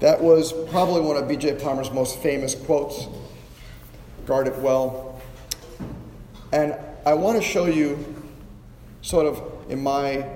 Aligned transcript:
That 0.00 0.20
was 0.20 0.52
probably 0.70 1.00
one 1.00 1.16
of 1.16 1.26
B.J. 1.26 1.54
Palmer's 1.54 1.90
most 1.90 2.18
famous 2.18 2.54
quotes 2.54 3.06
guard 4.26 4.48
it 4.48 4.58
well. 4.58 5.20
And 6.52 6.76
I 7.06 7.14
want 7.14 7.40
to 7.40 7.42
show 7.42 7.66
you, 7.66 7.98
sort 9.00 9.26
of 9.26 9.70
in 9.70 9.82
my 9.82 10.28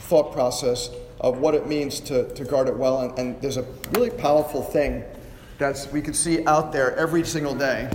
thought 0.00 0.32
process, 0.32 0.90
of 1.20 1.38
what 1.38 1.54
it 1.54 1.66
means 1.66 2.00
to, 2.00 2.32
to 2.34 2.44
guard 2.44 2.68
it 2.68 2.76
well. 2.76 3.00
And, 3.00 3.18
and 3.18 3.40
there's 3.40 3.56
a 3.56 3.64
really 3.92 4.10
powerful 4.10 4.62
thing 4.62 5.04
that 5.58 5.88
we 5.92 6.02
can 6.02 6.14
see 6.14 6.44
out 6.46 6.72
there 6.72 6.96
every 6.96 7.24
single 7.24 7.54
day. 7.54 7.90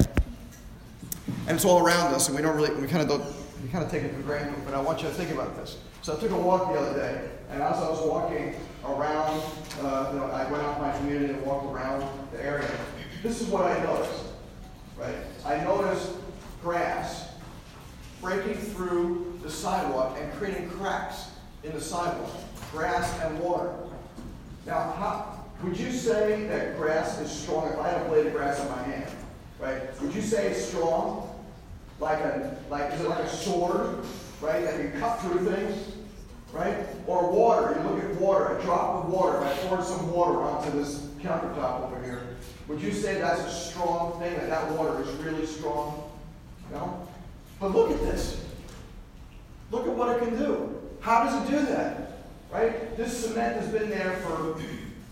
And 1.48 1.56
it's 1.56 1.66
all 1.66 1.86
around 1.86 2.14
us, 2.14 2.28
and 2.28 2.36
we 2.36 2.42
don't 2.42 2.56
really, 2.56 2.74
we 2.76 2.88
kind 2.88 3.02
of 3.02 3.10
don't, 3.10 3.36
kind 3.74 3.84
of 3.84 3.90
take 3.90 4.04
it 4.04 4.14
for 4.14 4.22
granted, 4.22 4.54
but 4.66 4.76
I 4.76 4.80
want 4.80 5.02
you 5.02 5.08
to 5.08 5.14
think 5.16 5.32
about 5.32 5.58
this. 5.58 5.80
So 6.04 6.16
I 6.16 6.20
took 6.20 6.30
a 6.30 6.38
walk 6.38 6.72
the 6.72 6.80
other 6.80 6.94
day, 6.94 7.28
and 7.50 7.64
as 7.64 7.78
I 7.78 7.90
was 7.90 8.08
walking 8.08 8.54
around, 8.86 9.42
uh, 9.82 10.12
you 10.14 10.20
know, 10.20 10.30
I 10.32 10.50
went 10.52 10.64
out 10.64 10.80
my 10.80 10.96
community 11.00 11.34
and 11.34 11.44
walked 11.44 11.66
around 11.66 12.08
the 12.32 12.46
area. 12.46 12.70
This 13.24 13.42
is 13.42 13.48
what 13.48 13.64
I 13.64 13.84
noticed, 13.84 14.26
right? 14.96 15.16
I 15.44 15.64
noticed 15.64 16.12
grass 16.62 17.32
breaking 18.22 18.58
through 18.58 19.40
the 19.42 19.50
sidewalk 19.50 20.20
and 20.22 20.32
creating 20.34 20.70
cracks 20.70 21.32
in 21.64 21.74
the 21.74 21.82
sidewalk, 21.82 22.30
grass 22.72 23.20
and 23.22 23.40
water. 23.40 23.74
Now, 24.68 24.94
how, 25.00 25.46
would 25.64 25.80
you 25.80 25.92
say 25.92 26.46
that 26.46 26.78
grass 26.78 27.20
is 27.20 27.32
strong? 27.32 27.74
If 27.74 27.80
I 27.80 27.90
had 27.90 28.02
a 28.04 28.06
blade 28.06 28.28
of 28.28 28.34
grass 28.34 28.62
in 28.62 28.70
my 28.70 28.84
hand, 28.84 29.12
right? 29.60 30.00
Would 30.00 30.14
you 30.14 30.22
say 30.22 30.52
it's 30.52 30.64
strong? 30.64 31.33
Like 32.00 32.20
a 32.20 32.58
like 32.70 32.92
is 32.94 33.02
it 33.02 33.10
like 33.10 33.20
a 33.20 33.30
sword, 33.30 34.06
right? 34.42 34.64
That 34.64 34.76
can 34.76 35.00
cut 35.00 35.22
through 35.22 35.54
things, 35.54 35.96
right? 36.52 36.78
Or 37.08 37.32
water. 37.32 37.80
You 37.80 37.90
look 37.90 38.04
at 38.04 38.16
water, 38.20 38.58
a 38.58 38.62
drop 38.62 39.06
of 39.06 39.12
water. 39.12 39.38
If 39.46 39.66
I 39.66 39.68
poured 39.68 39.84
some 39.84 40.12
water 40.12 40.42
onto 40.42 40.72
this 40.78 41.08
countertop 41.22 41.86
over 41.86 42.04
here, 42.04 42.36
would 42.68 42.82
you 42.82 42.92
say 42.92 43.20
that's 43.20 43.42
a 43.42 43.52
strong 43.52 44.20
thing? 44.20 44.34
That 44.36 44.50
that 44.50 44.72
water 44.72 45.02
is 45.02 45.10
really 45.18 45.46
strong? 45.46 46.12
No. 46.72 47.08
But 47.60 47.74
look 47.74 47.92
at 47.92 48.00
this. 48.00 48.44
Look 49.72 49.88
at 49.88 49.94
what 49.94 50.16
it 50.16 50.28
can 50.28 50.38
do. 50.38 50.80
How 51.00 51.24
does 51.24 51.44
it 51.44 51.52
do 51.52 51.66
that? 51.68 52.12
Right? 52.52 52.96
This 52.96 53.26
cement 53.26 53.60
has 53.60 53.68
been 53.70 53.90
there 53.90 54.14
for 54.18 54.60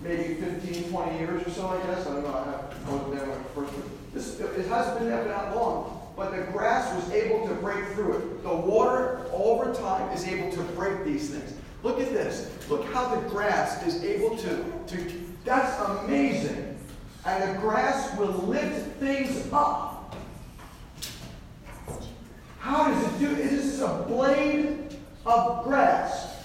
maybe 0.02 0.36
15, 0.36 0.92
20 0.92 1.20
years 1.20 1.48
or 1.48 1.50
so, 1.50 1.68
I 1.68 1.78
guess. 1.88 2.06
I 2.06 2.14
don't 2.14 2.24
know. 2.24 2.30
I 2.30 2.92
wasn't 2.92 3.16
there 3.16 3.26
when 3.26 3.40
it 3.40 3.48
first. 3.56 3.74
This, 4.14 4.40
it 4.40 4.68
hasn't 4.68 5.00
been 5.00 5.10
there 5.10 5.24
for 5.24 5.30
that 5.30 5.56
long. 5.56 6.01
But 6.22 6.36
the 6.36 6.52
grass 6.52 6.94
was 6.94 7.12
able 7.14 7.48
to 7.48 7.56
break 7.56 7.84
through 7.94 8.18
it. 8.18 8.44
The 8.44 8.56
water, 8.56 9.26
over 9.34 9.74
time, 9.74 10.08
is 10.12 10.28
able 10.28 10.52
to 10.52 10.62
break 10.74 11.04
these 11.04 11.32
things. 11.32 11.56
Look 11.82 12.00
at 12.00 12.14
this. 12.14 12.48
Look 12.70 12.86
how 12.94 13.16
the 13.16 13.28
grass 13.28 13.84
is 13.88 14.04
able 14.04 14.38
to, 14.38 14.64
to 14.86 15.12
that's 15.44 15.82
amazing. 15.82 16.78
And 17.26 17.56
the 17.56 17.60
grass 17.60 18.16
will 18.20 18.34
lift 18.34 19.00
things 19.00 19.52
up. 19.52 20.16
How 22.60 22.92
does 22.92 23.04
it 23.04 23.20
do? 23.20 23.34
This 23.34 23.54
is 23.54 23.82
a 23.82 24.06
blade 24.08 24.96
of 25.26 25.64
grass. 25.64 26.38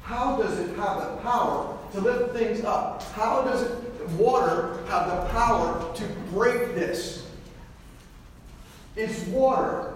How 0.00 0.40
does 0.40 0.58
it 0.58 0.74
have 0.76 1.02
the 1.02 1.16
power 1.20 1.76
to 1.92 2.00
lift 2.00 2.34
things 2.34 2.64
up? 2.64 3.02
How 3.12 3.42
does 3.42 3.64
it, 3.64 4.08
water 4.12 4.78
have 4.88 5.06
the 5.06 5.28
power 5.34 5.94
to 5.96 6.04
break 6.32 6.74
this? 6.74 7.26
It's 8.96 9.26
water. 9.26 9.92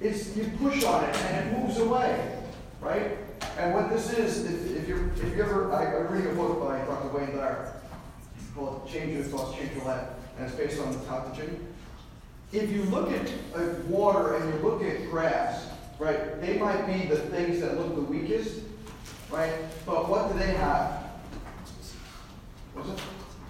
It's 0.00 0.36
you 0.36 0.50
push 0.58 0.84
on 0.84 1.04
it 1.04 1.16
and 1.16 1.48
it 1.48 1.58
moves 1.58 1.73
away, 1.84 2.38
right? 2.80 3.18
And 3.58 3.74
what 3.74 3.90
this 3.90 4.12
is, 4.12 4.44
if, 4.44 4.82
if 4.82 4.88
you 4.88 5.10
if 5.16 5.36
you 5.36 5.42
ever, 5.42 5.72
I, 5.72 5.84
I 5.84 6.00
read 6.00 6.26
a 6.26 6.34
book 6.34 6.60
by 6.60 6.78
Dr. 6.78 7.16
Wayne 7.16 7.36
Dyer 7.36 7.72
called 8.54 8.88
"Change 8.88 9.14
Your 9.14 9.24
Thoughts, 9.24 9.56
Change 9.56 9.74
Your 9.76 9.84
Life," 9.84 10.08
and 10.36 10.46
it's 10.46 10.54
based 10.54 10.80
on 10.80 10.92
the 10.92 10.98
Tao 11.04 11.28
Te 11.28 11.40
Ching. 11.40 11.66
If 12.52 12.70
you 12.70 12.82
look 12.84 13.10
at 13.10 13.28
uh, 13.54 13.74
water 13.88 14.36
and 14.36 14.54
you 14.54 14.60
look 14.60 14.82
at 14.82 15.10
grass, 15.10 15.68
right, 15.98 16.40
they 16.40 16.58
might 16.58 16.86
be 16.86 17.08
the 17.08 17.16
things 17.16 17.60
that 17.60 17.78
look 17.78 17.94
the 17.94 18.02
weakest, 18.02 18.60
right? 19.30 19.52
But 19.84 20.08
what 20.08 20.32
do 20.32 20.38
they 20.38 20.52
have? 20.54 21.04
What's 22.74 22.90
it? 22.90 22.98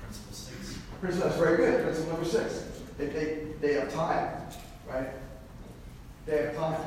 Principle 0.02 0.32
six. 0.32 0.78
Principle, 1.00 1.28
that's 1.28 1.40
very 1.40 1.56
good. 1.56 1.82
Principle 1.82 2.12
number 2.12 2.28
six. 2.28 2.64
They, 2.96 3.06
they, 3.06 3.46
they 3.60 3.74
have 3.74 3.92
time, 3.92 4.30
right? 4.88 5.08
They 6.26 6.38
have 6.38 6.56
time. 6.56 6.80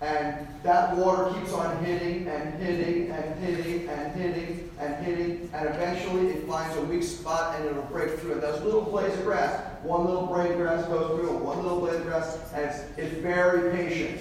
And 0.00 0.46
that 0.62 0.94
water 0.96 1.32
keeps 1.32 1.52
on 1.52 1.82
hitting 1.82 2.28
and 2.28 2.54
hitting 2.62 3.10
and 3.10 3.34
hitting 3.42 3.88
and 3.88 4.14
hitting 4.14 4.70
and 4.78 5.04
hitting, 5.04 5.50
and 5.54 5.68
eventually 5.68 6.28
it 6.28 6.46
finds 6.46 6.76
a 6.76 6.82
weak 6.82 7.02
spot 7.02 7.56
and 7.56 7.64
it'll 7.66 7.82
break 7.84 8.18
through. 8.18 8.32
And 8.32 8.42
those 8.42 8.62
little 8.62 8.82
blades 8.82 9.16
of 9.16 9.24
grass, 9.24 9.58
one 9.82 10.04
little 10.04 10.26
blade 10.26 10.50
of 10.50 10.58
grass 10.58 10.84
goes 10.86 11.18
through, 11.18 11.38
one 11.38 11.62
little 11.62 11.80
blade 11.80 11.96
of 11.96 12.04
grass, 12.04 12.38
and 12.52 12.66
it's, 12.66 12.98
it's 12.98 13.22
very 13.22 13.74
patient. 13.74 14.20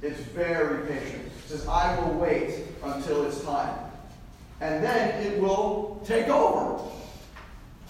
It's 0.00 0.20
very 0.20 0.86
patient. 0.86 1.26
It 1.26 1.48
says, 1.48 1.68
I 1.68 1.98
will 2.00 2.14
wait 2.14 2.64
until 2.82 3.24
it's 3.26 3.42
time. 3.44 3.78
And 4.60 4.82
then 4.82 5.22
it 5.26 5.40
will 5.40 6.00
take 6.06 6.28
over. 6.28 6.82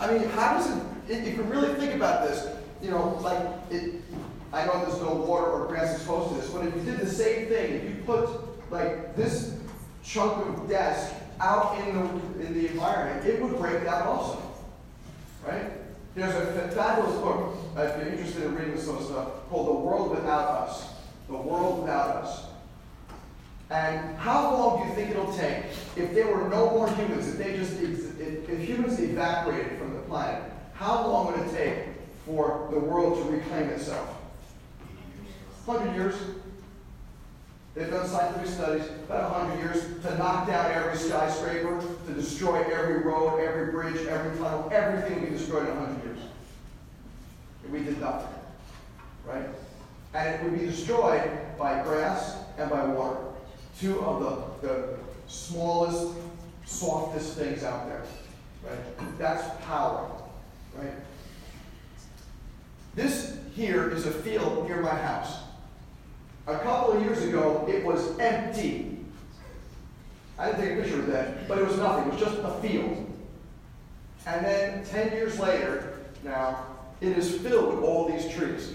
I 0.00 0.12
mean, 0.12 0.28
how 0.30 0.54
does 0.54 0.76
it, 0.76 0.82
if 1.09 1.36
you 1.36 1.42
really 1.44 1.72
think 1.74 1.94
about 1.94 2.26
this, 2.26 2.48
you 2.82 2.91
know, 2.91 3.19
like 3.22 3.38
it, 3.70 4.03
I 4.52 4.66
know 4.66 4.84
there's 4.84 5.00
no 5.00 5.14
water 5.14 5.46
or 5.46 5.66
grass 5.66 5.94
exposed 5.96 6.34
to 6.34 6.40
this, 6.40 6.50
but 6.50 6.66
if 6.66 6.74
you 6.74 6.82
did 6.82 7.00
the 7.00 7.10
same 7.10 7.48
thing, 7.48 7.74
if 7.74 7.84
you 7.84 8.02
put 8.04 8.28
like 8.70 9.16
this 9.16 9.56
chunk 10.04 10.46
of 10.46 10.68
desk 10.68 11.14
out 11.40 11.78
in 11.80 11.94
the 11.94 12.46
in 12.46 12.54
the 12.54 12.68
environment, 12.68 13.26
it 13.26 13.41
would 13.42 13.58
break 13.58 13.84
down 13.84 14.06
also. 14.06 14.42
Right? 15.46 15.72
There's 16.14 16.34
a 16.34 16.68
fabulous 16.68 17.16
book, 17.20 17.56
if 17.76 17.96
you're 17.96 18.12
interested 18.12 18.44
in 18.44 18.54
reading 18.54 18.74
of 18.74 18.80
stuff, 18.80 19.48
called 19.48 19.68
The 19.68 19.80
World 19.80 20.10
Without 20.10 20.48
Us. 20.48 20.91
The 21.28 21.36
World 21.36 21.80
Without 21.80 22.16
Us. 22.16 22.44
And 23.70 24.18
how 24.18 24.54
long 24.54 24.82
do 24.82 24.88
you 24.88 24.94
think 24.94 25.10
it'll 25.10 25.32
take 25.32 25.64
if 25.96 26.12
there 26.12 26.26
were 26.26 26.46
no 26.50 26.70
more 26.70 26.91
humans, 26.91 27.26
if 27.28 27.38
they 27.38 27.56
just 27.56 27.80
if, 27.80 28.20
if 28.20 28.60
humans 28.60 29.00
evaporated 29.00 29.78
from 29.78 29.94
the 29.94 30.00
planet, 30.00 30.42
how 30.74 31.06
long 31.06 31.32
would 31.32 31.46
it 31.46 31.56
take 31.56 31.86
for 32.26 32.68
the 32.70 32.78
world 32.78 33.16
to 33.24 33.32
reclaim 33.32 33.70
itself? 33.70 34.22
100 35.64 35.94
years. 35.94 36.14
They've 37.74 37.90
done 37.90 38.06
scientific 38.06 38.48
studies, 38.48 38.84
about 39.06 39.32
100 39.32 39.58
years, 39.58 40.02
to 40.02 40.18
knock 40.18 40.46
down 40.46 40.70
every 40.72 40.96
skyscraper, 40.98 41.82
to 42.06 42.12
destroy 42.12 42.62
every 42.70 42.98
road, 42.98 43.38
every 43.40 43.72
bridge, 43.72 44.06
every 44.06 44.36
tunnel, 44.38 44.68
everything 44.70 45.24
be 45.24 45.30
destroyed 45.30 45.68
in 45.68 45.76
100 45.76 46.04
years. 46.04 46.18
And 47.64 47.72
we 47.72 47.82
did 47.82 47.98
nothing. 47.98 48.28
Right? 49.24 49.46
And 50.12 50.34
it 50.34 50.42
would 50.42 50.60
be 50.60 50.66
destroyed 50.66 51.30
by 51.58 51.82
grass 51.82 52.36
and 52.58 52.68
by 52.68 52.84
water. 52.84 53.20
Two 53.80 54.00
of 54.00 54.60
the, 54.60 54.68
the 54.68 54.98
smallest, 55.28 56.14
softest 56.66 57.38
things 57.38 57.64
out 57.64 57.88
there. 57.88 58.02
Right? 58.64 59.18
That's 59.18 59.64
power. 59.64 60.10
Right? 60.76 60.92
This 62.94 63.38
here 63.54 63.90
is 63.90 64.06
a 64.06 64.10
field 64.10 64.68
near 64.68 64.82
my 64.82 64.94
house. 64.94 65.41
A 66.47 66.58
couple 66.58 66.94
of 66.94 67.03
years 67.03 67.22
ago, 67.22 67.64
it 67.69 67.84
was 67.84 68.19
empty. 68.19 68.98
I 70.38 70.47
didn't 70.47 70.60
take 70.60 70.72
a 70.72 70.82
picture 70.82 71.00
of 71.00 71.06
that, 71.06 71.47
but 71.47 71.58
it 71.58 71.66
was 71.66 71.78
nothing. 71.78 72.08
It 72.08 72.14
was 72.14 72.20
just 72.20 72.38
a 72.38 72.50
field. 72.60 73.06
And 74.26 74.44
then 74.44 74.84
10 74.84 75.12
years 75.12 75.38
later, 75.38 76.00
now, 76.25 76.66
it 77.00 77.16
is 77.16 77.38
filled 77.38 77.75
with 77.75 77.84
all 77.84 78.08
these 78.08 78.32
trees. 78.32 78.72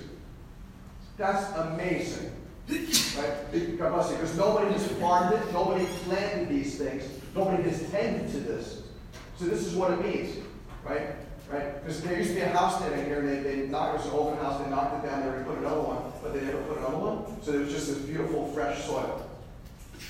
That's 1.18 1.52
amazing. 1.58 2.32
Right? 2.70 3.52
Because 3.52 4.38
nobody 4.38 4.72
has 4.74 4.88
farmed 4.94 5.34
it, 5.34 5.54
nobody 5.54 5.86
planted 6.04 6.50
these 6.50 6.78
things, 6.78 7.04
nobody 7.34 7.64
has 7.64 7.90
tended 7.90 8.30
to 8.32 8.40
this. 8.40 8.84
So 9.38 9.46
this 9.46 9.66
is 9.66 9.74
what 9.76 9.92
it 9.92 10.04
means, 10.04 10.38
right? 10.84 11.16
Right? 11.50 11.82
Because 11.82 12.02
there 12.02 12.18
used 12.18 12.30
to 12.30 12.36
be 12.36 12.42
a 12.42 12.50
house 12.50 12.78
standing 12.80 13.06
here, 13.06 13.20
and 13.20 13.30
they, 13.30 13.40
they 13.40 13.68
knocked, 13.68 13.96
it 13.96 13.98
was 14.00 14.08
an 14.08 14.12
old 14.14 14.38
house, 14.40 14.62
they 14.62 14.70
knocked 14.70 15.04
it 15.04 15.08
down 15.08 15.22
there 15.22 15.38
and 15.38 15.46
put 15.46 15.58
another 15.58 15.82
one, 15.82 16.12
but 16.22 16.34
they 16.34 16.42
never 16.42 16.62
put 16.64 16.78
another 16.78 16.98
one. 16.98 17.42
So 17.42 17.54
it 17.54 17.60
was 17.60 17.72
just 17.72 17.88
this 17.88 18.00
beautiful, 18.00 18.52
fresh 18.52 18.84
soil. 18.84 19.26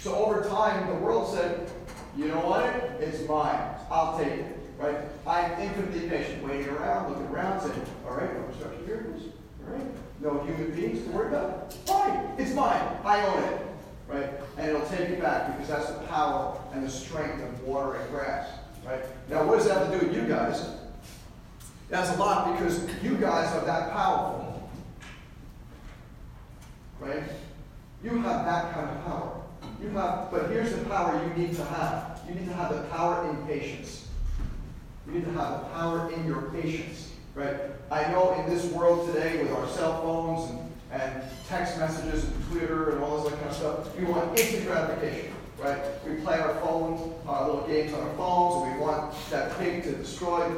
So 0.02 0.16
over 0.16 0.48
time, 0.50 0.88
the 0.88 0.96
world 0.96 1.34
said, 1.34 1.70
you 2.18 2.28
know 2.28 2.40
what? 2.40 2.66
It's 3.00 3.28
mine. 3.28 3.60
I'll 3.92 4.18
take 4.18 4.34
it. 4.34 4.58
Right? 4.80 4.98
I'm 5.28 5.52
infinitely 5.60 6.10
patient, 6.10 6.44
waiting 6.44 6.70
around, 6.70 7.10
looking 7.10 7.28
around, 7.28 7.62
saying, 7.62 7.82
all 8.08 8.16
right, 8.16 8.34
no 8.34 8.44
construction 8.44 8.86
vehicles. 8.86 9.24
All 9.66 9.74
right. 9.74 9.88
No 10.22 10.40
human 10.44 10.72
beings 10.72 11.04
to 11.04 11.10
worry 11.12 11.28
about. 11.28 11.74
Fine. 11.86 12.32
It's 12.38 12.54
mine. 12.54 12.82
I 13.04 13.26
own 13.26 13.44
it. 13.44 13.62
Right? 14.08 14.30
And 14.58 14.70
it'll 14.70 14.88
take 14.88 15.10
it 15.10 15.22
back 15.22 15.52
because 15.52 15.68
that's 15.68 15.92
the 15.92 16.06
power 16.08 16.60
and 16.74 16.84
the 16.84 16.90
strength 16.90 17.44
of 17.44 17.64
water 17.64 17.96
and 17.96 18.10
grass. 18.10 18.50
Right? 18.86 19.04
Now, 19.30 19.46
what 19.46 19.58
does 19.58 19.68
that 19.68 19.78
have 19.78 19.92
to 19.92 20.00
do 20.00 20.08
with 20.08 20.16
you 20.16 20.24
guys? 20.28 20.66
It 21.90 21.96
has 21.96 22.16
a 22.16 22.20
lot 22.20 22.54
because 22.54 22.86
you 23.02 23.16
guys 23.16 23.54
are 23.56 23.66
that 23.66 23.94
powerful. 23.94 24.70
Right? 27.00 27.24
You 28.04 28.10
have 28.10 28.46
that 28.46 28.74
kind 28.74 28.90
of 28.90 29.06
power. 29.06 29.42
You 29.82 29.90
have, 29.90 30.30
but 30.32 30.50
here's 30.50 30.72
the 30.72 30.84
power 30.86 31.22
you 31.24 31.44
need 31.44 31.56
to 31.56 31.64
have. 31.66 32.22
you 32.28 32.36
need 32.36 32.48
to 32.48 32.54
have 32.54 32.74
the 32.76 32.82
power 32.90 33.30
in 33.30 33.38
patience. 33.48 34.08
You 35.06 35.14
need 35.14 35.26
to 35.26 35.32
have 35.32 35.62
the 35.62 35.66
power 35.70 36.12
in 36.12 36.26
your 36.26 36.42
patience, 36.52 37.14
right? 37.36 37.56
I 37.90 38.12
know 38.12 38.34
in 38.34 38.50
this 38.50 38.66
world 38.72 39.14
today 39.14 39.42
with 39.42 39.52
our 39.54 39.68
cell 39.70 40.02
phones 40.02 40.52
and, 40.92 41.02
and 41.02 41.24
text 41.48 41.78
messages 41.78 42.26
and 42.26 42.50
Twitter 42.52 42.92
and 42.92 43.04
all 43.04 43.24
this 43.24 43.34
kind 43.36 43.48
of 43.48 43.56
stuff, 43.56 43.98
we 43.98 44.04
want 44.04 44.38
instant 44.38 44.66
gratification, 44.66 45.32
right? 45.60 45.80
We 46.06 46.16
play 46.16 46.40
our 46.40 46.56
phones, 46.56 47.14
our 47.26 47.46
little 47.46 47.68
games 47.68 47.94
on 47.94 48.02
our 48.02 48.14
phones, 48.16 48.66
and 48.66 48.76
we 48.76 48.82
want 48.82 49.14
that 49.30 49.58
pig 49.58 49.84
to 49.84 49.94
destroy, 49.94 50.52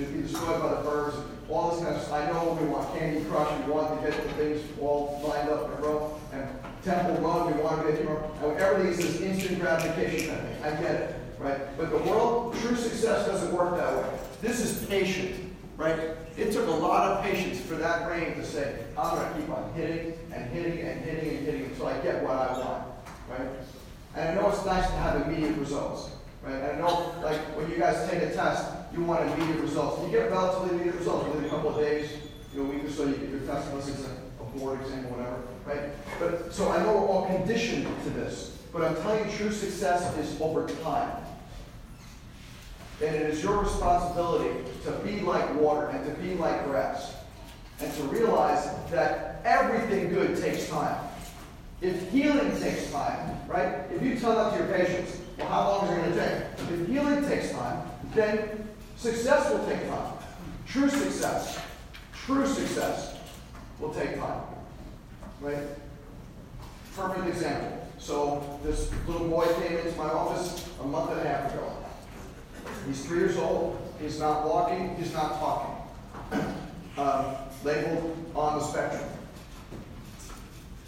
know, 0.00 0.06
be 0.08 0.22
destroyed 0.22 0.62
by 0.62 0.74
the 0.74 0.88
birds, 0.88 1.16
all 1.48 1.70
this 1.72 1.84
kind 1.84 1.96
of 1.96 2.02
stuff. 2.02 2.14
I 2.14 2.32
know 2.32 2.58
we 2.60 2.66
want 2.66 2.98
Candy 2.98 3.24
Crush, 3.26 3.66
we 3.66 3.72
want 3.72 4.00
to 4.00 4.10
get 4.10 4.22
the 4.22 4.28
things 4.30 4.62
all 4.80 5.20
lined 5.26 5.50
up 5.50 5.66
in 5.66 5.72
a 5.72 5.86
row, 5.86 6.20
and 6.32 6.48
Temple 6.82 7.16
Run, 7.16 7.54
we 7.54 7.62
want 7.62 7.86
to 7.86 7.92
get, 7.92 8.04
know, 8.04 8.32
and 8.42 8.58
everything 8.58 8.92
is 8.92 8.96
this 8.98 9.20
instant 9.20 9.60
gratification 9.60 10.34
thing. 10.34 10.62
I 10.64 10.70
get 10.70 10.94
it 10.94 11.22
right? 11.42 11.76
But 11.76 11.90
the 11.90 11.98
world, 11.98 12.54
true 12.60 12.76
success 12.76 13.26
doesn't 13.26 13.52
work 13.52 13.76
that 13.76 13.96
way. 13.96 14.18
This 14.40 14.60
is 14.60 14.86
patient, 14.86 15.52
right? 15.76 15.98
It 16.36 16.52
took 16.52 16.66
a 16.66 16.70
lot 16.70 17.10
of 17.10 17.24
patience 17.24 17.60
for 17.60 17.74
that 17.74 18.06
brain 18.06 18.34
to 18.34 18.44
say, 18.44 18.84
I'm 18.96 19.16
going 19.16 19.32
to 19.32 19.40
keep 19.40 19.50
on 19.50 19.72
hitting 19.74 20.18
and 20.32 20.50
hitting 20.50 20.80
and 20.80 21.00
hitting 21.04 21.36
and 21.36 21.46
hitting 21.46 21.64
until 21.64 21.86
I 21.86 21.98
get 21.98 22.22
what 22.22 22.36
I 22.36 22.58
want, 22.58 22.84
right? 23.28 23.48
And 24.14 24.28
I 24.28 24.34
know 24.40 24.48
it's 24.50 24.64
nice 24.64 24.86
to 24.86 24.96
have 24.96 25.26
immediate 25.26 25.56
results, 25.56 26.10
right? 26.42 26.62
I 26.62 26.78
know, 26.78 27.14
like, 27.22 27.38
when 27.56 27.70
you 27.70 27.78
guys 27.78 28.08
take 28.10 28.22
a 28.22 28.32
test, 28.32 28.70
you 28.94 29.04
want 29.04 29.30
immediate 29.32 29.60
results. 29.60 30.02
You 30.04 30.10
get 30.10 30.30
relatively 30.30 30.76
immediate 30.76 30.96
results 30.96 31.28
within 31.28 31.44
a 31.44 31.48
couple 31.48 31.70
of 31.70 31.76
days, 31.76 32.10
you 32.54 32.62
know, 32.62 32.70
a 32.70 32.74
week 32.74 32.84
or 32.84 32.90
so, 32.90 33.06
you 33.06 33.14
get 33.14 33.30
your 33.30 33.40
test 33.40 33.68
unless 33.70 33.88
it's 33.88 34.04
a, 34.04 34.42
a 34.42 34.44
board 34.58 34.80
exam 34.80 35.06
or 35.06 35.10
whatever, 35.10 35.42
right? 35.64 35.90
But 36.18 36.52
so 36.52 36.70
I 36.70 36.82
know 36.82 36.92
we're 36.92 37.06
all 37.06 37.26
conditioned 37.26 37.86
to 38.04 38.10
this. 38.10 38.58
But 38.72 38.84
I'm 38.84 38.96
telling 38.96 39.30
you, 39.30 39.36
true 39.36 39.52
success 39.52 40.16
is 40.16 40.40
over 40.40 40.66
time. 40.82 41.10
And 43.02 43.14
it 43.14 43.22
is 43.22 43.42
your 43.42 43.62
responsibility 43.62 44.50
to 44.84 44.92
be 45.04 45.20
like 45.20 45.54
water 45.60 45.88
and 45.88 46.04
to 46.06 46.22
be 46.22 46.34
like 46.34 46.64
grass. 46.64 47.14
And 47.80 47.92
to 47.94 48.02
realize 48.04 48.68
that 48.90 49.42
everything 49.44 50.10
good 50.10 50.40
takes 50.40 50.68
time. 50.68 50.96
If 51.80 52.10
healing 52.10 52.58
takes 52.60 52.90
time, 52.92 53.36
right? 53.48 53.90
If 53.92 54.02
you 54.02 54.18
tell 54.18 54.36
that 54.36 54.56
to 54.56 54.64
your 54.64 54.72
patients, 54.78 55.18
well, 55.36 55.48
how 55.48 55.68
long 55.68 55.84
is 55.88 55.90
it 55.90 56.00
going 56.00 56.12
to 56.12 56.66
take? 56.68 56.80
If 56.80 56.88
healing 56.88 57.28
takes 57.28 57.50
time, 57.50 57.82
then 58.14 58.61
success 59.02 59.50
will 59.50 59.66
take 59.66 59.88
time. 59.88 60.12
True 60.64 60.88
success, 60.88 61.58
true 62.14 62.46
success 62.46 63.16
will 63.80 63.92
take 63.92 64.16
time. 64.16 64.42
Right? 65.40 65.58
Perfect 66.94 67.26
example. 67.26 67.84
So 67.98 68.60
this 68.62 68.92
little 69.08 69.28
boy 69.28 69.46
came 69.54 69.78
into 69.78 69.98
my 69.98 70.04
office 70.04 70.68
a 70.80 70.86
month 70.86 71.10
and 71.10 71.20
a 71.20 71.24
half 71.24 71.52
ago. 71.52 71.76
He's 72.86 73.04
three 73.04 73.18
years 73.18 73.36
old. 73.36 73.76
He's 74.00 74.20
not 74.20 74.46
walking. 74.46 74.94
He's 74.96 75.12
not 75.12 75.38
talking. 75.40 75.74
Um, 76.96 77.36
labeled 77.64 78.16
on 78.34 78.58
the 78.58 78.64
spectrum. 78.64 79.08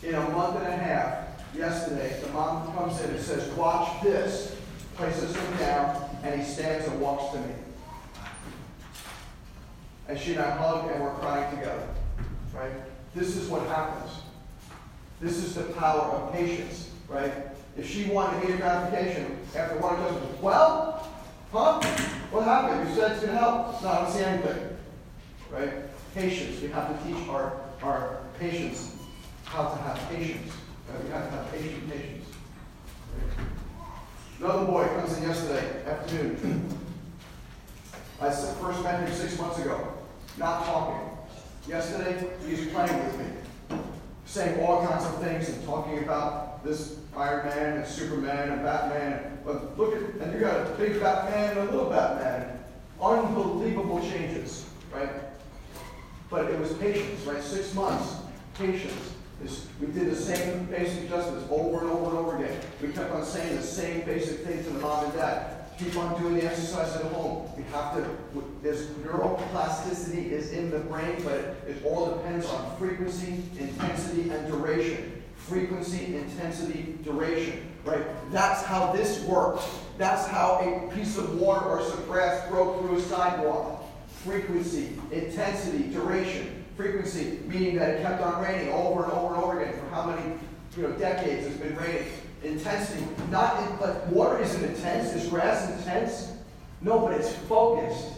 In 0.03 0.15
a 0.15 0.29
month 0.29 0.59
and 0.59 0.67
a 0.67 0.77
half, 0.77 1.29
yesterday, 1.57 2.21
the 2.23 2.29
mom 2.29 2.71
comes 2.77 3.01
in 3.01 3.09
and 3.09 3.21
says, 3.21 3.51
Watch 3.55 4.03
this. 4.03 4.55
Places 4.97 5.35
him 5.35 5.57
down, 5.57 6.11
and 6.23 6.39
he 6.39 6.47
stands 6.47 6.87
and 6.87 7.01
walks 7.01 7.33
to 7.33 7.41
me. 7.41 7.55
And 10.09 10.19
she 10.19 10.33
and 10.35 10.43
I 10.43 10.51
hug, 10.51 10.91
and 10.91 11.03
we're 11.03 11.15
crying 11.15 11.57
together. 11.57 11.89
Right? 12.55 12.73
This 13.15 13.37
is 13.37 13.49
what 13.49 13.67
happens. 13.69 14.11
This 15.21 15.37
is 15.37 15.55
the 15.55 15.65
power 15.75 16.01
of 16.01 16.33
patience. 16.33 16.91
Right? 17.09 17.33
If 17.77 17.91
she 17.91 18.05
wanted 18.07 18.39
immediate 18.39 18.61
gratification 18.61 19.39
after 19.57 19.79
one 19.79 19.95
adjustment, 19.95 20.43
well, 20.43 20.95
Huh? 21.55 21.81
What 22.33 22.47
happened? 22.47 22.89
You 22.89 22.97
said 22.97 23.13
it's 23.13 23.21
to 23.21 23.31
help. 23.31 23.81
No, 23.81 23.89
I 23.89 24.03
don't 24.03 24.11
see 24.11 24.25
anything. 24.25 24.77
Right? 25.53 25.71
Patience. 26.13 26.61
We 26.61 26.67
have 26.71 26.89
to 26.91 27.07
teach 27.07 27.29
our, 27.29 27.61
our 27.81 28.19
patients 28.41 28.97
how 29.45 29.69
to 29.69 29.77
have 29.83 29.97
patience. 30.11 30.53
Right? 30.89 31.05
We 31.05 31.11
have 31.11 31.31
to 31.31 31.31
have 31.31 31.53
patient 31.53 31.89
patience. 31.89 32.27
Right? 33.17 33.47
Another 34.41 34.67
boy 34.67 34.85
comes 34.97 35.17
in 35.17 35.29
yesterday 35.29 35.87
afternoon. 35.87 36.77
I 38.21 38.31
first 38.31 38.83
met 38.83 39.07
him 39.07 39.15
six 39.15 39.39
months 39.39 39.61
ago. 39.61 39.94
Not 40.37 40.65
talking. 40.65 41.11
Yesterday, 41.69 42.29
he's 42.47 42.67
playing 42.69 43.05
with 43.05 43.19
me. 43.19 43.79
Saying 44.27 44.65
all 44.65 44.87
kinds 44.87 45.05
of 45.05 45.23
things 45.23 45.49
and 45.49 45.65
talking 45.65 45.99
about 45.99 46.65
this 46.65 46.99
Iron 47.17 47.47
Man 47.47 47.77
and 47.79 47.87
Superman 47.87 48.51
and 48.51 48.63
Batman. 48.63 49.39
But 49.45 49.79
look 49.79 49.95
at, 49.95 50.03
and 50.21 50.35
you 50.35 50.41
got 50.41 50.67
a 50.67 50.71
big 50.75 51.01
Batman 51.01 51.57
and 51.57 51.69
a 51.69 51.73
little 51.73 51.91
Batman. 51.91 52.59
Unbelievable 53.01 54.01
changes, 54.01 54.67
right? 54.93 55.11
But 56.31 56.51
it 56.51 56.59
was 56.59 56.73
patience, 56.75 57.21
right? 57.27 57.43
Six 57.43 57.75
months, 57.75 58.17
patience. 58.55 59.13
we 59.81 59.87
did 59.89 60.11
the 60.11 60.17
same 60.17 60.65
basic 60.65 61.05
adjustments 61.05 61.47
over 61.51 61.81
and 61.83 61.91
over 61.91 62.11
and 62.11 62.19
over 62.19 62.43
again. 62.43 62.61
We 62.83 62.89
kept 62.89 63.13
on 63.13 63.25
saying 63.25 63.57
the 63.57 63.63
same 63.63 64.05
basic 64.05 64.41
things 64.41 64.67
to 64.67 64.73
the 64.73 64.81
mom 64.81 65.05
and 65.05 65.15
dad. 65.15 65.54
Keep 65.79 65.97
on 65.97 66.21
doing 66.21 66.35
the 66.35 66.45
exercise 66.45 66.95
at 66.97 67.03
home. 67.13 67.49
We 67.57 67.65
have 67.65 67.97
to, 67.97 68.09
there's 68.63 68.87
neuroplasticity 68.87 70.31
is 70.31 70.53
in 70.53 70.71
the 70.71 70.79
brain, 70.79 71.17
but 71.25 71.57
it, 71.67 71.85
all 71.85 72.15
depends 72.17 72.47
on 72.47 72.77
frequency, 72.79 73.43
intensity, 73.59 74.31
and 74.31 74.47
duration 74.47 75.23
frequency, 75.49 76.17
intensity, 76.17 76.97
duration, 77.05 77.71
right? 77.85 78.03
That's 78.33 78.63
how 78.63 78.93
this 78.93 79.23
works. 79.25 79.65
That's 79.99 80.27
how 80.27 80.61
a 80.61 80.95
piece 80.95 81.19
of 81.19 81.39
water 81.39 81.67
or 81.67 81.83
some 81.83 82.03
grass 82.07 82.49
broke 82.49 82.81
through 82.81 82.97
a 82.97 83.01
sidewalk. 83.03 83.85
Frequency, 84.25 84.99
intensity, 85.13 85.85
duration. 85.85 86.65
Frequency, 86.77 87.41
meaning 87.47 87.77
that 87.77 87.91
it 87.91 88.03
kept 88.03 88.23
on 88.23 88.43
raining 88.43 88.73
over 88.73 89.05
and 89.05 89.13
over 89.13 89.35
and 89.35 89.45
over 89.45 89.61
again 89.61 89.79
for 89.79 89.95
how 89.95 90.07
many 90.07 90.39
you 90.77 90.83
know, 90.83 90.91
decades 90.93 91.47
it's 91.47 91.57
been 91.57 91.77
raining. 91.77 92.09
Intensity, 92.45 93.07
not 93.31 93.63
in, 93.63 93.81
like 93.81 94.07
water 94.11 94.41
isn't 94.43 94.63
intense. 94.63 95.15
Is 95.15 95.29
grass 95.29 95.71
intense? 95.79 96.33
No, 96.83 96.99
but 96.99 97.13
it's 97.13 97.33
focused, 97.33 98.13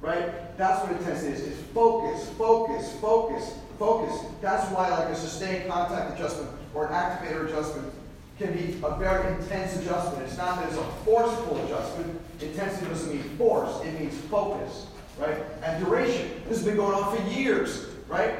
right? 0.00 0.56
That's 0.56 0.86
what 0.86 0.96
intensity 0.96 1.32
is. 1.32 1.48
It's 1.48 1.62
focus, 1.74 2.28
focus, 2.38 2.92
focus, 3.00 3.54
focus. 3.78 4.20
That's 4.40 4.70
why 4.70 4.88
like 4.90 5.08
a 5.08 5.16
sustained 5.16 5.68
contact 5.68 6.14
adjustment 6.14 6.50
or 6.74 6.86
an 6.86 6.92
activator 6.92 7.46
adjustment 7.48 7.92
can 8.38 8.52
be 8.52 8.78
a 8.84 8.96
very 8.96 9.34
intense 9.34 9.76
adjustment. 9.76 10.22
It's 10.24 10.36
not 10.36 10.60
that 10.60 10.68
it's 10.68 10.78
a 10.78 10.84
forceful 11.04 11.64
adjustment. 11.64 12.20
Intensity 12.40 12.86
doesn't 12.86 13.12
mean 13.12 13.36
force, 13.36 13.84
it 13.84 13.98
means 13.98 14.14
focus, 14.30 14.86
right? 15.18 15.38
And 15.64 15.84
duration. 15.84 16.30
This 16.48 16.58
has 16.58 16.64
been 16.64 16.76
going 16.76 16.94
on 16.94 17.16
for 17.16 17.22
years, 17.28 17.86
right? 18.08 18.34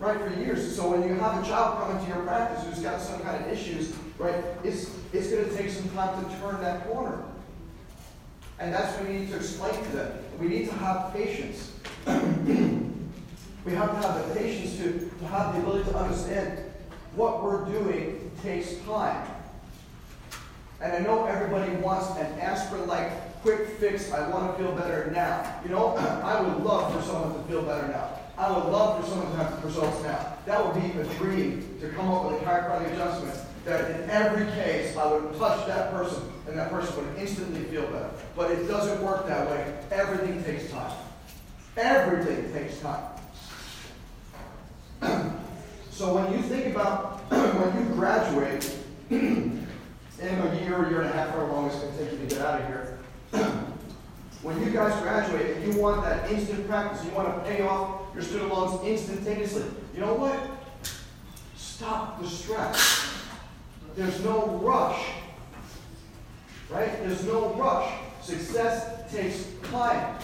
Right, 0.00 0.20
for 0.20 0.40
years. 0.40 0.74
So 0.74 0.90
when 0.90 1.08
you 1.08 1.14
have 1.14 1.42
a 1.42 1.46
child 1.46 1.78
come 1.78 1.96
into 1.96 2.08
your 2.08 2.24
practice 2.24 2.64
who's 2.64 2.80
got 2.80 3.00
some 3.00 3.20
kind 3.20 3.44
of 3.44 3.50
issues, 3.50 3.94
right, 4.18 4.44
it's, 4.62 4.90
it's 5.12 5.30
going 5.30 5.44
to 5.44 5.56
take 5.56 5.70
some 5.70 5.88
time 5.90 6.24
to 6.24 6.36
turn 6.38 6.60
that 6.62 6.86
corner. 6.88 7.22
And 8.58 8.72
that's 8.72 8.96
what 8.96 9.08
we 9.08 9.18
need 9.18 9.30
to 9.30 9.36
explain 9.36 9.74
to 9.74 9.90
them. 9.90 10.18
We 10.38 10.48
need 10.48 10.68
to 10.68 10.74
have 10.74 11.12
patience. 11.12 11.72
we 12.06 13.72
have 13.72 13.90
to 13.90 13.96
have 13.96 14.28
the 14.28 14.34
patience 14.34 14.76
to, 14.78 15.10
to 15.18 15.26
have 15.26 15.54
the 15.54 15.60
ability 15.60 15.90
to 15.90 15.96
understand 15.96 16.58
what 17.16 17.42
we're 17.42 17.64
doing 17.66 18.30
takes 18.42 18.76
time. 18.80 19.26
And 20.80 20.92
I 20.92 20.98
know 20.98 21.24
everybody 21.24 21.72
wants 21.76 22.10
an 22.18 22.38
aspirin-like 22.38 23.42
quick 23.42 23.68
fix. 23.78 24.12
I 24.12 24.28
want 24.28 24.56
to 24.56 24.62
feel 24.62 24.72
better 24.74 25.10
now. 25.10 25.60
You 25.64 25.70
know, 25.70 25.96
I 26.24 26.40
would 26.40 26.62
love 26.64 26.94
for 26.94 27.02
someone 27.02 27.34
to 27.34 27.48
feel 27.48 27.62
better 27.62 27.88
now. 27.88 28.18
I 28.36 28.50
would 28.50 28.72
love 28.72 29.00
for 29.00 29.08
someone 29.08 29.30
to 29.30 29.36
have 29.36 29.64
results 29.64 30.02
now. 30.02 30.36
That 30.46 30.64
would 30.64 30.74
be 30.74 30.98
a 30.98 31.04
dream 31.14 31.78
to 31.80 31.88
come 31.90 32.10
up 32.10 32.30
with 32.30 32.42
a 32.42 32.44
chiropractic 32.44 32.92
adjustment 32.92 33.13
that 33.64 33.90
in 33.90 34.10
every 34.10 34.46
case 34.52 34.96
I 34.96 35.12
would 35.12 35.38
touch 35.38 35.66
that 35.66 35.90
person 35.92 36.22
and 36.46 36.58
that 36.58 36.70
person 36.70 36.96
would 36.96 37.18
instantly 37.18 37.64
feel 37.64 37.86
better. 37.86 38.10
But 38.36 38.50
it 38.50 38.66
doesn't 38.66 39.02
work 39.02 39.26
that 39.26 39.50
way. 39.50 39.74
Everything 39.90 40.42
takes 40.44 40.70
time. 40.70 40.92
Everything 41.76 42.52
takes 42.52 42.78
time. 42.80 43.04
So 45.90 46.12
when 46.12 46.32
you 46.32 46.42
think 46.42 46.74
about 46.74 47.20
when 47.30 47.78
you 47.78 47.94
graduate 47.94 48.68
in 49.10 49.66
a 50.20 50.60
year, 50.60 50.84
a 50.84 50.90
year 50.90 51.02
and 51.02 51.08
a 51.08 51.12
half, 51.12 51.30
however 51.30 51.52
long 51.52 51.66
it's 51.66 51.76
going 51.76 51.96
to 51.96 52.04
take 52.04 52.12
you 52.12 52.18
to 52.18 52.26
get 52.34 52.40
out 52.40 52.60
of 52.60 52.66
here, 52.66 52.98
when 54.42 54.60
you 54.60 54.70
guys 54.70 55.00
graduate 55.02 55.56
and 55.56 55.72
you 55.72 55.80
want 55.80 56.02
that 56.02 56.28
instant 56.32 56.66
practice, 56.66 57.04
you 57.04 57.12
want 57.12 57.32
to 57.32 57.48
pay 57.48 57.62
off 57.62 58.12
your 58.12 58.24
student 58.24 58.52
loans 58.52 58.84
instantaneously, 58.84 59.62
you 59.94 60.00
know 60.00 60.14
what? 60.14 60.36
Stop 61.56 62.20
the 62.20 62.28
stress. 62.28 63.13
There's 63.96 64.22
no 64.24 64.46
rush. 64.62 65.00
Right? 66.70 66.90
There's 67.06 67.24
no 67.24 67.54
rush. 67.54 67.92
Success 68.22 69.12
takes 69.12 69.46
time. 69.70 70.16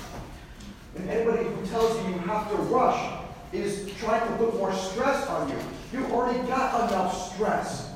And 0.96 1.08
anybody 1.08 1.44
who 1.44 1.66
tells 1.66 1.96
you 1.98 2.12
you 2.12 2.18
have 2.20 2.50
to 2.50 2.56
rush 2.56 3.20
is 3.52 3.90
trying 3.98 4.26
to 4.28 4.36
put 4.36 4.56
more 4.56 4.72
stress 4.72 5.26
on 5.28 5.48
you. 5.48 5.56
You've 5.92 6.12
already 6.12 6.38
got 6.48 6.90
enough 6.90 7.34
stress. 7.34 7.92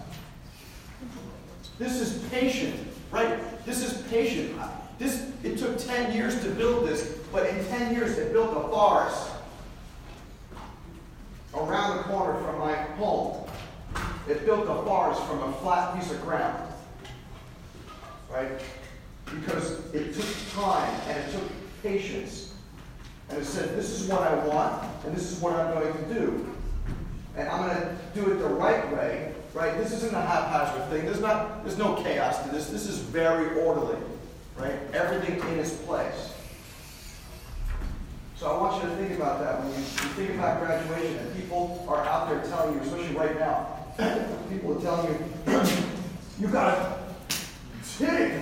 This 1.78 2.00
is 2.00 2.22
patient, 2.28 2.78
right? 3.10 3.38
This 3.66 3.82
is 3.82 4.02
patient. 4.08 4.56
This 4.98 5.30
it 5.42 5.58
took 5.58 5.76
10 5.78 6.14
years 6.14 6.40
to 6.42 6.50
build 6.50 6.86
this, 6.86 7.18
but 7.32 7.48
in 7.48 7.64
10 7.66 7.94
years 7.94 8.16
it 8.16 8.32
built 8.32 8.56
a 8.56 8.68
forest 8.68 9.30
around 11.54 11.98
the 11.98 12.02
corner 12.04 12.38
from 12.42 12.58
my 12.58 12.74
home. 12.96 13.43
It 14.28 14.46
built 14.46 14.62
a 14.62 14.82
forest 14.84 15.22
from 15.24 15.42
a 15.42 15.52
flat 15.54 15.94
piece 15.94 16.10
of 16.10 16.20
ground. 16.22 16.72
Right? 18.30 18.50
Because 19.26 19.94
it 19.94 20.14
took 20.14 20.26
time 20.54 21.00
and 21.08 21.18
it 21.18 21.32
took 21.32 21.42
patience. 21.82 22.54
And 23.28 23.38
it 23.38 23.44
said, 23.44 23.76
this 23.76 23.90
is 23.90 24.08
what 24.08 24.22
I 24.22 24.34
want, 24.46 24.84
and 25.04 25.16
this 25.16 25.32
is 25.32 25.40
what 25.40 25.54
I'm 25.54 25.74
going 25.74 25.92
to 25.92 26.14
do. 26.14 26.46
And 27.36 27.48
I'm 27.48 27.68
going 27.68 27.80
to 27.80 27.96
do 28.14 28.30
it 28.30 28.36
the 28.36 28.48
right 28.48 28.92
way, 28.94 29.32
right? 29.54 29.76
This 29.78 29.92
isn't 29.92 30.14
a 30.14 30.20
haphazard 30.20 30.88
thing. 30.90 31.04
There's 31.04 31.20
not 31.20 31.64
there's 31.64 31.78
no 31.78 31.96
chaos 31.96 32.42
to 32.44 32.50
this. 32.50 32.68
This 32.68 32.86
is 32.86 32.98
very 32.98 33.58
orderly, 33.60 33.98
right? 34.56 34.74
Everything 34.92 35.40
in 35.52 35.58
its 35.58 35.72
place. 35.72 36.32
So 38.36 38.50
I 38.50 38.60
want 38.60 38.82
you 38.82 38.90
to 38.90 38.96
think 38.96 39.18
about 39.18 39.40
that 39.40 39.60
when 39.60 39.70
you, 39.70 39.78
you 39.78 40.28
think 40.28 40.38
about 40.38 40.60
graduation 40.60 41.16
and 41.16 41.34
people 41.34 41.84
are 41.88 42.04
out 42.04 42.28
there 42.28 42.42
telling 42.44 42.74
you, 42.74 42.80
especially 42.80 43.16
right 43.16 43.38
now, 43.38 43.73
people 43.96 44.76
are 44.76 44.80
telling 44.80 45.12
you, 45.12 45.60
you 46.40 46.48
gotta 46.48 46.98
big, 47.98 48.40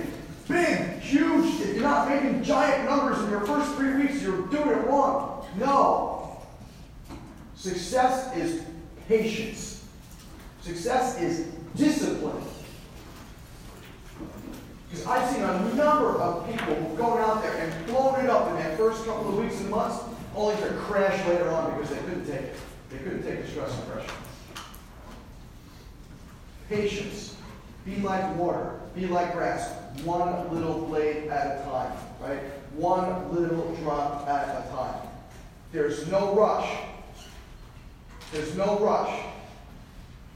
big, 0.49 0.99
huge. 1.01 1.61
If 1.61 1.75
you're 1.75 1.83
not 1.83 2.09
making 2.09 2.43
giant 2.43 2.89
numbers 2.89 3.23
in 3.25 3.31
your 3.31 3.41
first 3.41 3.75
three 3.75 3.95
weeks, 3.95 4.23
you're 4.23 4.47
doing 4.47 4.71
it 4.71 4.87
wrong. 4.87 5.47
No. 5.59 6.43
Success 7.55 8.35
is 8.37 8.65
patience. 9.09 9.87
Success 10.63 11.21
is 11.21 11.47
discipline. 11.77 12.43
Because 14.91 15.07
I've 15.07 15.31
seen 15.31 15.43
a 15.43 15.75
number 15.75 16.21
of 16.21 16.47
people 16.47 16.95
gone 16.97 17.19
out 17.19 17.43
there 17.43 17.57
and 17.57 17.87
blown 17.87 18.25
it 18.25 18.31
up 18.31 18.49
in 18.51 18.57
that 18.57 18.77
first 18.77 19.05
couple 19.05 19.29
of 19.29 19.39
weeks 19.39 19.61
and 19.61 19.71
months, 19.71 20.03
only 20.35 20.55
to 20.57 20.69
crash 20.75 21.27
later 21.29 21.49
on 21.51 21.75
because 21.75 21.91
they 21.91 21.99
couldn't 22.01 22.27
take 22.27 22.41
it. 22.41 22.57
They 22.91 22.99
couldn't 22.99 23.23
take 23.23 23.43
the 23.43 23.51
stress 23.51 23.75
and 23.79 23.89
pressure. 23.91 24.13
Patience. 26.73 27.37
Be 27.85 27.97
like 27.97 28.35
water. 28.37 28.81
Be 28.95 29.07
like 29.07 29.35
grass. 29.35 29.75
One 30.05 30.51
little 30.55 30.87
blade 30.87 31.29
at 31.29 31.61
a 31.61 31.65
time. 31.65 31.93
Right? 32.19 32.41
One 32.75 33.35
little 33.35 33.75
drop 33.83 34.27
at 34.27 34.49
a 34.49 34.71
time. 34.71 35.09
There's 35.71 36.07
no 36.11 36.35
rush. 36.35 36.71
There's 38.33 38.57
no 38.57 38.79
rush. 38.79 39.21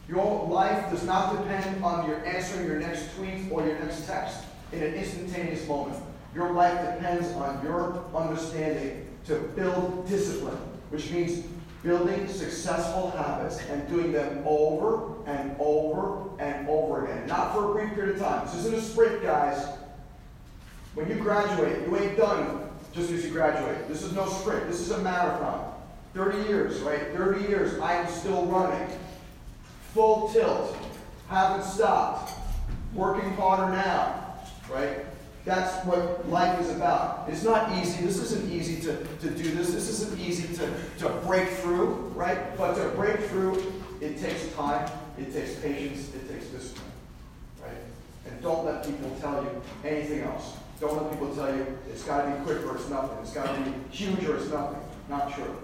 Your 0.09 0.47
life 0.47 0.91
does 0.91 1.05
not 1.05 1.39
depend 1.39 1.83
on 1.83 2.07
your 2.07 2.25
answering 2.27 2.67
your 2.67 2.81
next 2.81 3.15
tweet 3.17 3.51
or 3.51 3.67
your 3.67 3.79
next 3.79 4.07
text 4.07 4.41
in 4.73 4.83
an 4.83 4.93
instantaneous 4.93 5.67
moment. 5.67 5.97
Your 6.35 6.53
life 6.53 6.79
depends 6.95 7.33
on 7.33 7.65
your 7.65 8.05
understanding 8.15 9.09
to 9.27 9.37
build 9.57 10.07
discipline, 10.07 10.59
which 10.91 11.11
means 11.11 11.47
building 11.83 12.27
successful 12.29 13.11
habits 13.11 13.61
and 13.71 13.89
doing 13.89 14.13
them 14.13 14.43
over 14.47 15.15
and 15.27 15.57
over 15.59 16.31
and 16.39 16.69
over 16.69 17.05
again. 17.05 17.27
Not 17.27 17.55
for 17.55 17.71
a 17.71 17.75
brief 17.75 17.95
period 17.95 18.17
of 18.17 18.23
time. 18.23 18.47
This 18.47 18.57
isn't 18.57 18.75
a 18.75 18.83
sprint, 18.83 19.23
guys. 19.23 19.67
When 20.95 21.09
you 21.09 21.17
graduate, 21.17 21.87
you 21.87 21.97
ain't 21.97 22.17
done 22.17 22.69
just 22.93 23.11
as 23.11 23.25
you 23.25 23.31
graduate. 23.31 23.89
This 23.89 24.03
is 24.03 24.13
no 24.13 24.27
sprint. 24.27 24.67
This 24.69 24.81
is 24.81 24.91
a 24.91 24.99
marathon. 24.99 25.75
30 26.15 26.49
years, 26.49 26.81
right? 26.81 27.13
30 27.13 27.47
years, 27.47 27.79
I 27.79 27.95
am 27.95 28.09
still 28.11 28.47
running 28.47 28.89
full 29.93 30.29
tilt, 30.31 30.77
haven't 31.29 31.65
stopped, 31.65 32.33
working 32.95 33.31
harder 33.33 33.73
now, 33.73 34.37
right? 34.71 35.05
That's 35.47 35.87
what 35.87 36.29
life 36.29 36.61
is 36.61 36.71
about. 36.71 37.29
It's 37.29 37.45
not 37.45 37.71
easy. 37.79 38.05
This 38.05 38.19
isn't 38.19 38.53
easy 38.53 38.83
to, 38.83 38.97
to 38.97 39.31
do 39.31 39.55
this. 39.55 39.73
This 39.73 39.89
isn't 39.89 40.21
easy 40.21 40.53
to, 40.57 40.69
to 40.99 41.09
break 41.25 41.49
through, 41.49 41.95
right? 42.17 42.57
But 42.59 42.75
to 42.75 42.89
break 42.97 43.21
through, 43.21 43.73
it 44.01 44.21
takes 44.21 44.53
time, 44.55 44.91
it 45.17 45.33
takes 45.33 45.55
patience, 45.61 46.13
it 46.17 46.29
takes 46.29 46.47
discipline, 46.47 46.91
right? 47.63 47.79
And 48.29 48.43
don't 48.43 48.67
let 48.67 48.85
people 48.85 49.17
tell 49.21 49.45
you 49.45 49.63
anything 49.89 50.23
else. 50.23 50.57
Don't 50.81 51.01
let 51.01 51.13
people 51.13 51.33
tell 51.33 51.57
you 51.57 51.79
it's 51.89 52.03
got 52.03 52.23
to 52.23 52.31
be 52.33 52.45
quick 52.45 52.67
or 52.67 52.75
it's 52.75 52.89
nothing. 52.89 53.17
It's 53.23 53.33
got 53.33 53.47
to 53.47 53.71
be 53.71 53.73
huge 53.93 54.25
or 54.25 54.39
it's 54.39 54.51
nothing. 54.51 54.81
Not 55.09 55.33
true. 55.33 55.57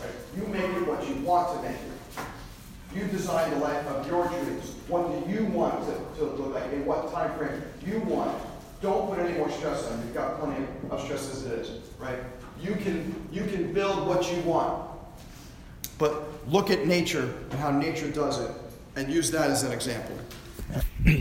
Right? 0.00 0.10
You 0.34 0.46
make 0.46 0.64
it 0.64 0.86
what 0.88 1.06
you 1.06 1.16
want 1.16 1.58
to 1.58 1.68
make 1.68 1.76
it. 1.76 2.96
You 2.96 3.06
design 3.08 3.50
the 3.50 3.58
life 3.58 3.86
of 3.86 4.06
your 4.08 4.26
dreams. 4.28 4.74
What 4.88 5.08
do 5.08 5.30
you 5.30 5.44
want 5.44 5.84
to, 5.84 6.20
to 6.20 6.24
look 6.24 6.54
like? 6.54 6.72
In 6.72 6.86
what 6.86 7.12
time 7.12 7.36
frame 7.38 7.62
you 7.86 8.00
want? 8.00 8.49
Don't 8.80 9.10
put 9.10 9.18
any 9.18 9.36
more 9.36 9.50
stress 9.50 9.86
on. 9.88 9.98
You've 10.00 10.14
got 10.14 10.40
plenty 10.40 10.66
of 10.90 11.02
stress 11.02 11.30
as 11.34 11.44
it 11.44 11.52
is, 11.52 11.70
right? 11.98 12.18
You 12.60 12.74
can 12.74 13.28
you 13.30 13.44
can 13.44 13.72
build 13.72 14.06
what 14.06 14.30
you 14.32 14.40
want. 14.42 14.88
But 15.98 16.24
look 16.48 16.70
at 16.70 16.86
nature 16.86 17.34
and 17.50 17.58
how 17.60 17.70
nature 17.70 18.10
does 18.10 18.40
it 18.40 18.50
and 18.96 19.12
use 19.12 19.30
that 19.32 19.50
as 19.50 19.62
an 19.64 19.72
example. 19.72 20.16